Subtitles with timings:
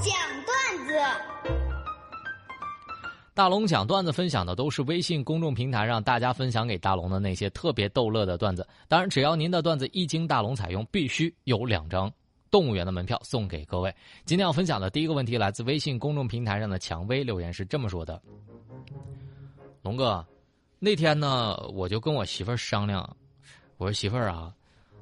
[0.00, 0.14] 讲
[0.44, 0.94] 段子。
[3.34, 8.66] 大龙讲段子分享的都是微信公众平台上大家分享给大龙的那些特别逗乐的段子。
[8.88, 12.12] 当然，只要您的段子一经大龙采用，必须有两张
[12.50, 13.94] 动物园的门票送给各位。
[14.24, 18.20] 今天要分享的第一个问题来自微信公众平台上的蔷薇留言是这么说的
[19.82, 20.24] ：“龙哥，
[20.80, 23.16] 那天呢，我就跟我媳妇儿商量，
[23.76, 24.52] 我说媳妇儿啊，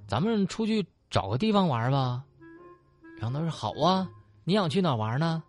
[0.06, 2.22] 咱们出去找个地方玩吧。
[3.18, 4.06] 然后她说好啊，
[4.48, 5.42] 你想去哪玩呢？”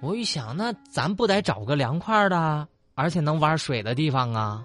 [0.00, 4.64] 我一想，那咱不得找个凉快的，而且能玩水的地方啊？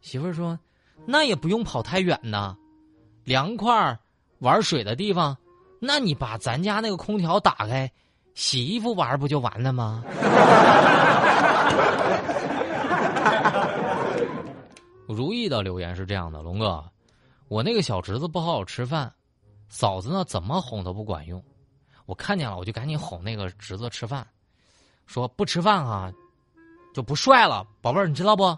[0.00, 0.58] 媳妇儿说
[1.06, 2.56] ：“那也不用跑太远呐，
[3.24, 3.98] 凉快
[4.40, 5.36] 玩水的地方，
[5.78, 7.90] 那你把咱家那个空调打开，
[8.34, 10.02] 洗衣服玩不就完了吗？”
[15.06, 16.82] 如意的留言是这样的：龙哥，
[17.48, 19.12] 我那个小侄子不好好吃饭，
[19.68, 21.42] 嫂子呢怎么哄都不管用。
[22.06, 24.26] 我看见了，我就赶紧哄那个侄子吃饭，
[25.06, 26.12] 说不吃饭啊，
[26.94, 28.56] 就不帅了，宝贝儿，你知道不？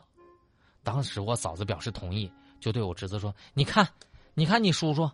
[0.82, 3.88] 当时我嫂子表示同意，就对我侄子说：“你看，
[4.34, 5.10] 你看你叔叔，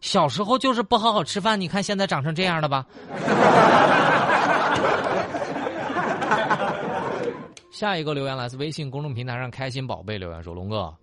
[0.00, 2.86] 小时候就是不好好吃饭，你看现在长成这样了吧？”
[7.70, 10.94] 下一个留言来自微信公众平台上开心宝贝留言说：“龙哥，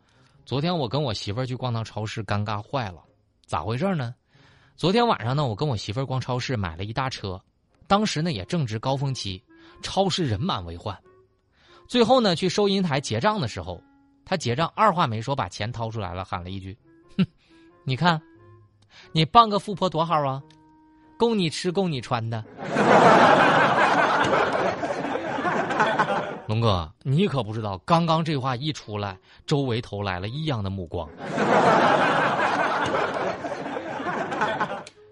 [0.46, 3.04] 昨天我跟我媳妇儿去逛趟超市，尴尬坏了，
[3.46, 4.16] 咋回事呢？”
[4.80, 7.38] 昨天晚上呢，我跟我媳妇儿逛超市，买了一大车，
[7.86, 9.44] 当时呢也正值高峰期，
[9.82, 10.98] 超市人满为患。
[11.86, 13.84] 最后呢，去收银台结账的时候，
[14.24, 16.78] 他结账二话没说，把钱掏出来了，喊了一句
[17.20, 17.26] ：“哼，
[17.84, 18.22] 你看，
[19.12, 20.42] 你半个富婆多好啊，
[21.18, 22.40] 供你吃，供你穿的。”
[26.48, 31.10] 龙哥，你可不知道，刚刚这话一出来，周围投来了异样的目光。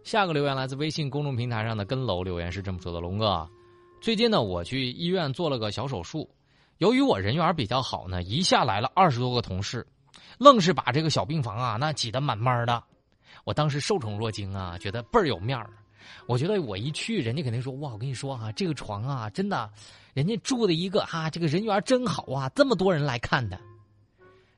[0.08, 3.46] 下个留言来自微信公众平台上的跟楼留言是这么说的：龙哥，
[4.00, 6.34] 最近呢我去医院做了个小手术，
[6.78, 9.86] 由于我人缘比较好呢，一下来了二十多个同事，
[10.38, 12.82] 愣是把这个小病房啊那挤得满满的。
[13.44, 15.70] 我当时受宠若惊啊，觉得倍儿有面儿。
[16.26, 19.70] 我觉得我一去，人家肯定说哇，我跟你说哈，这个床啊真的，
[20.14, 23.60] 人家住的一个哈，这个人缘真好啊，这么多人来看的。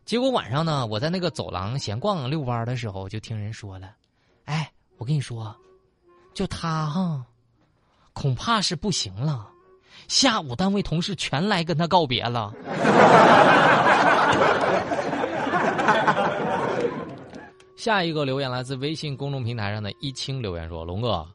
[0.05, 3.95] 结果晚上呢，我在那个走廊闲逛遛弯的时候，就听人说了，
[4.45, 4.71] 哎。
[4.99, 5.55] 我跟你说，
[6.33, 7.25] 就他哈，
[8.11, 9.49] 恐怕是不行了。
[10.09, 12.53] 下午单位同事全来跟他告别了。
[17.77, 21.25] 下一个留言来自微信公众平台上的一清留言说：“龙哥，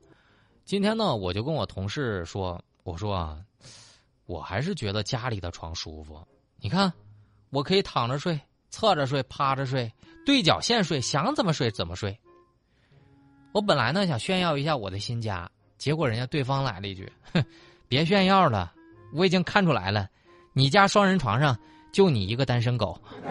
[0.67, 3.39] 今天呢，我就跟我同事说，我说啊，
[4.27, 6.23] 我还是觉得家里的床舒服。
[6.59, 6.93] 你看，
[7.49, 8.39] 我可以躺着睡、
[8.69, 9.91] 侧着睡、趴着睡、
[10.27, 12.15] 对角线睡，想怎么睡怎么睡。”
[13.55, 15.49] 我本来呢想炫耀一下我的新家，
[15.79, 17.41] 结果人家对方来了一句：“哼，
[17.87, 18.73] 别炫耀了，
[19.13, 20.09] 我已经看出来了，
[20.53, 21.57] 你家双人床上
[21.93, 23.01] 就你一个单身狗。”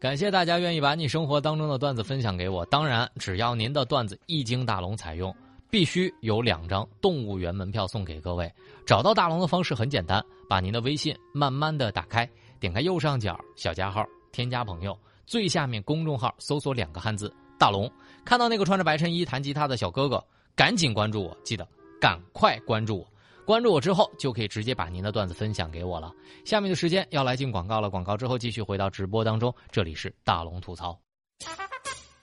[0.00, 2.66] 感谢大家愿意把你生活当中的段子分享给我。
[2.66, 5.32] 当然，只要您的段子一经大龙采用，
[5.70, 8.52] 必须有两张动物园门票送给各位。
[8.84, 14.98] 找到大龙的方式很简单，把您的微信慢慢的打开，点开右上角小加号，添加朋友。
[15.30, 17.88] 最下面公众号搜索两个汉字“大龙”，
[18.26, 20.20] 看到那个穿着白衬衣弹吉他的小哥哥，
[20.56, 21.64] 赶紧关注我，记得
[22.00, 23.06] 赶快关注我。
[23.44, 26.10] 关注我之后，就可以直接把您的段子分享给我了。
[26.44, 29.54] 下面的时间要来进广告了，广告之后继续回到直播当中。
[29.70, 30.98] 这里是大龙吐槽。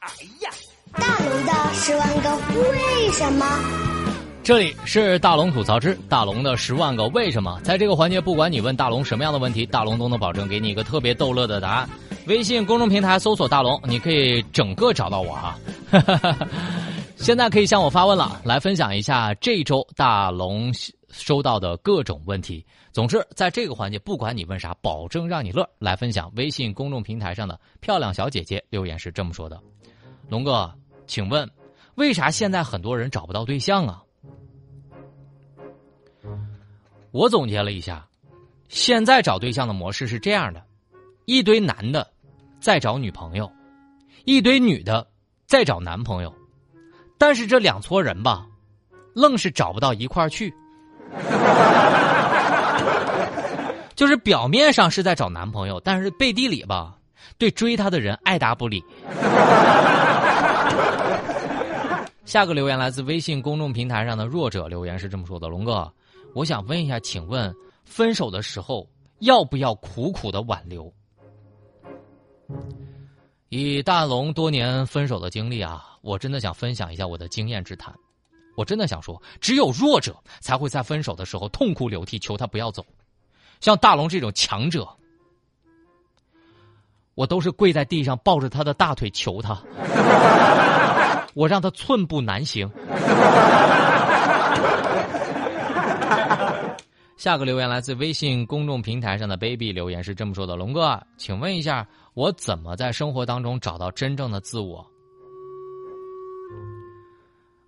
[0.01, 0.09] 哎
[0.41, 0.51] 呀，
[0.91, 3.45] 大龙的十万个为什么？
[4.43, 11.89] 这里是大龙吐槽之大龙的十万个为什么，在这个环节，不管你问大龙什么样的问题，大龙都能保证给你一个特别逗乐的答案。
[12.27, 15.57] 微信公众平台搜索大龙，你可以整个找到我哈。
[17.15, 20.69] 现在可以向我发问了，来分享一下这一周大龙
[21.09, 22.65] 收到的各种问题。
[22.91, 25.67] 总之，在这个环节，不管你问啥，保证让你乐。
[25.79, 29.57] 来分享微信公众平台上的漂亮小姐姐留言是这么说的：
[30.27, 30.69] 龙哥，
[31.07, 31.49] 请问
[31.95, 34.03] 为啥现在很多人找不到对象啊？
[37.11, 38.05] 我总结了一下，
[38.67, 40.61] 现在找对象的模式是这样的：
[41.25, 42.07] 一堆男的
[42.59, 43.49] 在找女朋友，
[44.25, 45.05] 一堆女的
[45.45, 46.33] 在找男朋友，
[47.17, 48.45] 但是这两撮人吧，
[49.13, 50.53] 愣是找不到一块儿去。
[53.95, 56.95] 就是表面上是在找男朋友，但是背地里吧，
[57.37, 58.83] 对追他的人爱答不理。
[62.25, 65.89] 下个留言来自微信公众平台上的弱者留言是这么说的：“龙哥。”
[66.35, 67.55] 我想问一下，请问
[67.85, 68.85] 分手的时候
[69.19, 70.91] 要不要苦苦的挽留？
[73.49, 77.93] 以大龙多年分手的经历啊，我真的想分享一下我的经验之谈。
[78.55, 82.85] 我真的想说，只有弱者才会在分手的时候痛哭流涕，求他不要走。
[83.59, 84.87] 像大龙这种强者，
[87.13, 89.61] 我都是跪在地上抱着他的大腿求他，
[91.33, 92.69] 我让他寸步难行。
[97.17, 104.85] 下个留言来自微信公众平台上的 baby 留言是这么说的：“龙哥，请问一下，我怎么在生活当中找到真正的自我？”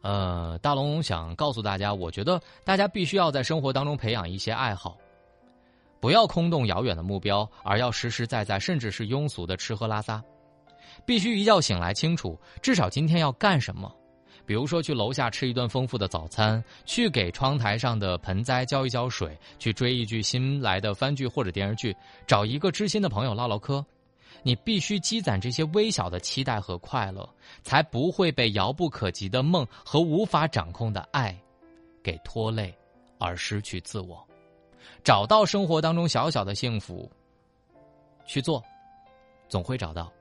[0.02, 4.96] 呃，大龙想告诉大家，我觉得大家必须要在生活当中培养一些爱好，
[6.00, 10.24] 不要空洞遥远的目标，而要实实在在，甚至是庸俗的吃喝拉撒。
[11.08, 13.92] 必须一觉醒来清楚，至少今天要干什么。
[14.46, 21.96] 比如说，去楼下吃一顿丰富的早餐，去给窗台上的盆栽浇一浇水，去追一剧新来的番剧或者电视剧，
[22.26, 23.86] 找一个知心的朋友唠唠嗑。
[24.42, 27.28] 你必须积攒这些微小的期待和快乐，
[27.62, 31.38] 才不会被遥不可及的梦和无法掌控的爱
[32.02, 32.74] 给拖累，
[33.18, 34.26] 而失去自我。
[35.04, 37.12] 找到生活当中小小的幸福，
[38.26, 38.64] 去做，
[39.50, 40.12] 总会找到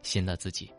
[0.00, 0.70] 新的自己。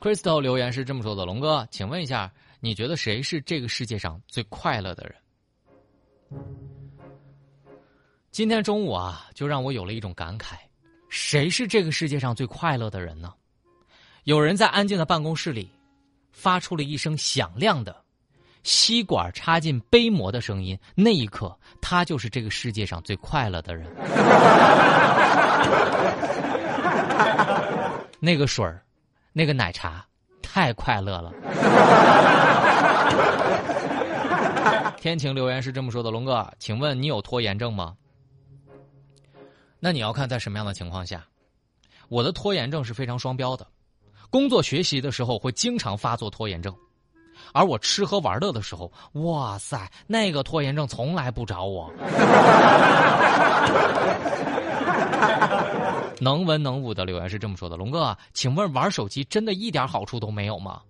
[0.00, 5.14] Crystal 留言是这么说的：“龙哥，请问一下，你觉得谁是这个世界上最快乐的人？”
[8.32, 10.54] 今天中午啊，就让我有了一种感慨：
[11.10, 13.34] 谁是这个世界上最快乐的人呢？
[14.24, 15.70] 有人在安静的办公室里，
[16.32, 17.94] 发出了一声响亮的
[18.62, 23.86] 吸管插进杯膜的声音，那一刻，他就是这个世界上最快乐的人。
[28.18, 28.82] 那个水儿。
[29.32, 30.04] 那个奶茶
[30.42, 31.32] 太快乐了。
[35.00, 37.96] 天晴留言是这么说的：“龙哥，请问你有拖延症吗？”
[39.80, 41.24] 那你要看在什么样的情况下。
[42.08, 43.66] 我的拖延症是非常双标的，
[44.30, 46.74] 工作学习的时候会经常发作拖延症，
[47.52, 51.92] 而我吃喝玩乐的时候，哇塞，那个拖延症从来不找我。
[56.20, 60.82] 能文能武的留言是这么说的：“龙哥，请问玩手机真的一点好处都没有吗？”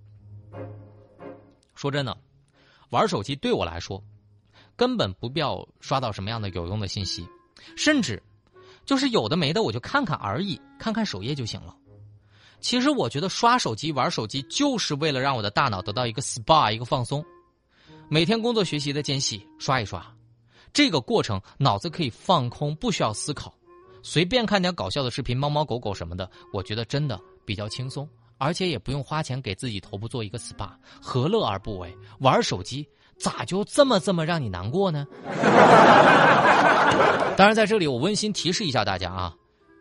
[1.75, 2.17] 说真的，
[2.91, 4.03] 玩手机对我来说，
[4.77, 7.27] 根本不必要刷到什么样的有用的信息，
[7.77, 8.21] 甚至
[8.85, 11.77] 就是有的没的我就看看而已，看看首页就行了。
[12.61, 17.25] 其实我觉得刷手机、玩手机就是为了让我的大脑得到一个 SPA、一个放松。
[18.09, 20.05] 每天工作学习的间隙刷一刷，
[20.73, 23.53] 这个过程脑子可以放空，不需要思考。
[24.03, 28.09] 随便看点搞笑的视频，猫猫狗狗什么的，我觉得真的比较轻松，
[28.39, 30.71] 而且也不用花钱给自己头部做一个 SPA，
[31.01, 31.95] 何乐而不为？
[32.19, 35.07] 玩手机咋就这么这么让你难过呢？
[37.37, 39.35] 当然，在这里我温馨提示一下大家啊，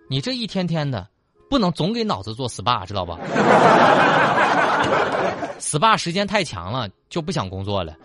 [0.08, 1.08] 你这一天天的
[1.50, 3.18] 不能总给脑子做 SPA，知道吧
[5.60, 7.96] ？SPA 时间太长了，就不想工作了。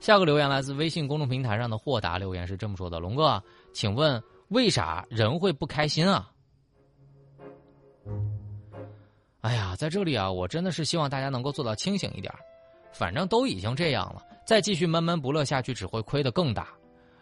[0.00, 3.42] 下个留言来自微信公众平台上的豁达留言是这么说的：“龙哥，
[3.74, 6.30] 请问为啥人会不开心啊？”
[9.42, 12.32] 哎呀，在这里啊，我真的是希望大家能够做到清醒一点。
[12.90, 16.68] 反正都已经这样了，再继续闷闷不乐下去，只会亏得更大。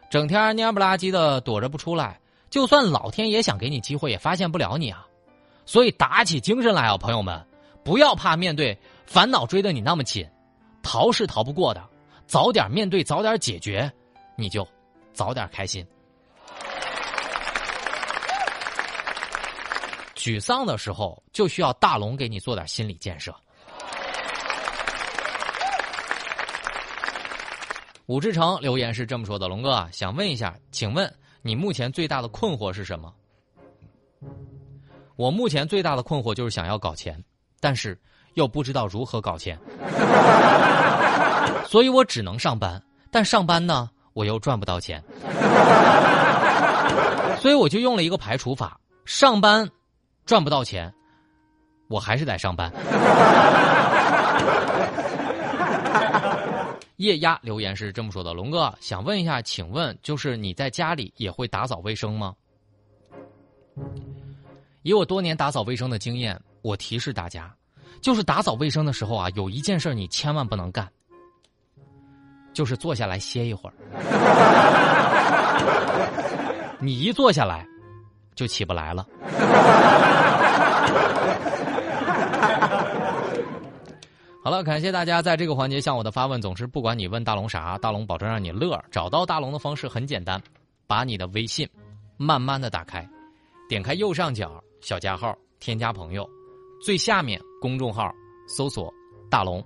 [0.09, 5.07] 整天蔫不拉几的躲着不出来，就算老天爷想给你机会，也发现不了你啊。
[5.65, 7.45] 所以打起精神来啊，朋友们，
[7.85, 10.29] 不要怕面对烦恼追得你那么紧，
[10.83, 11.85] 逃是逃不过的。
[12.27, 13.91] 早点面对，早点解决，
[14.37, 14.67] 你就
[15.13, 15.87] 早点开心。
[20.15, 23.35] 沮丧的时候，就需要大龙给你做点心理建设。
[28.07, 31.13] 武志成留言是这么说的：“龙哥，想问一下，请问
[31.47, 33.13] 你目前最大的困惑是什么？”
[35.15, 37.23] 我目前最大的困惑就是想要搞钱，
[37.61, 37.97] 但是
[38.35, 39.57] 又不知道如何搞钱。
[41.67, 45.03] 所以我只能上班，但上班呢，我又赚不到钱，
[47.41, 49.71] 所以我就用了一个排除法：上班
[50.25, 50.93] 赚不到钱，
[51.89, 52.73] 我还是得上班。
[56.97, 62.35] 液压留言是这么说的：“龙哥，想问一下，请问就是你在家里也会打扫卫生吗？”
[64.83, 67.55] 以我多年打扫卫生的经验，我提示大家，
[68.01, 70.89] 就是打扫卫生的时候啊，有一件事你千万不能干。
[72.55, 73.75] 就是坐下来歇一会儿，
[76.81, 77.67] 你一坐下来，
[78.35, 79.07] 就起不来了。
[84.47, 86.41] 好了，感谢大家在这个环节向我的发问。
[86.41, 88.81] 总之，不管你问大龙啥，大龙保证让你乐。
[88.93, 90.41] 找到大龙的方式很简单，
[90.87, 91.69] 把你的微信
[92.17, 93.05] 慢慢的打开，
[93.69, 96.25] 点开右上角小加号，添加朋友，
[96.81, 98.09] 最下面公众号
[98.47, 98.89] 搜索
[99.29, 99.61] 大龙，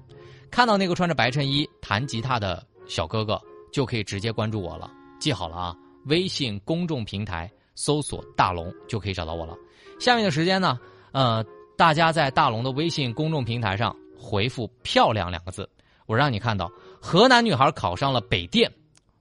[0.50, 3.38] 看到那个穿着白衬衣弹吉他的小哥哥，
[3.70, 4.90] 就可以直接关注我了。
[5.20, 9.54] 记好了啊，微信公众平台搜索大龙就可以找到我了。
[9.98, 10.80] 下面的时间呢，
[11.12, 11.44] 呃，
[11.76, 13.94] 大家在大龙的微信公众平台上。
[14.20, 15.68] 回复“漂亮”两个字，
[16.04, 18.70] 我让你看到河南女孩考上了北电，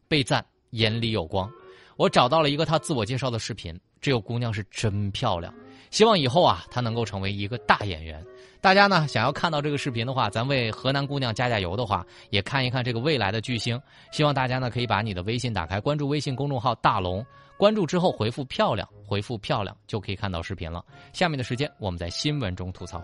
[0.09, 1.49] 被赞眼里有光。
[1.95, 5.53] 我找到了一个她自我介绍的视频，这个姑娘是真漂亮。
[5.89, 8.23] 希望以后啊，她能够成为一个大演员。
[8.61, 13.81] 大家呢想要看到这个视频的话，咱为河南姑娘加加油的话，也看一看这个未来的巨星。
[14.11, 17.25] 希望大家呢可以把你的微信打开，关注微信公众号“大龙”，
[17.57, 20.83] 关注之后回复“漂亮”，回复“漂亮”就可以看到视频了。
[21.13, 23.01] 下面的时间我们在新闻中吐槽。